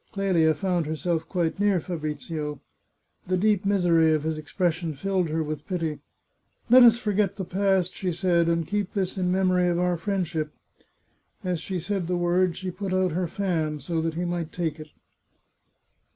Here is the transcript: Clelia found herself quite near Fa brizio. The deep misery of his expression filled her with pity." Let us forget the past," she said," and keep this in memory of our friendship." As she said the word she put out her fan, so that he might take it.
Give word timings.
Clelia 0.13 0.55
found 0.55 0.87
herself 0.87 1.29
quite 1.29 1.59
near 1.59 1.79
Fa 1.79 1.95
brizio. 1.95 2.59
The 3.27 3.37
deep 3.37 3.65
misery 3.67 4.13
of 4.15 4.23
his 4.23 4.35
expression 4.39 4.95
filled 4.95 5.29
her 5.29 5.43
with 5.43 5.67
pity." 5.67 5.99
Let 6.71 6.81
us 6.81 6.97
forget 6.97 7.35
the 7.35 7.45
past," 7.45 7.93
she 7.93 8.11
said," 8.11 8.49
and 8.49 8.65
keep 8.65 8.93
this 8.93 9.15
in 9.19 9.31
memory 9.31 9.67
of 9.67 9.77
our 9.77 9.97
friendship." 9.97 10.55
As 11.43 11.59
she 11.59 11.79
said 11.79 12.07
the 12.07 12.17
word 12.17 12.57
she 12.57 12.71
put 12.71 12.93
out 12.95 13.11
her 13.11 13.27
fan, 13.27 13.77
so 13.77 14.01
that 14.01 14.15
he 14.15 14.25
might 14.25 14.51
take 14.51 14.79
it. 14.79 14.87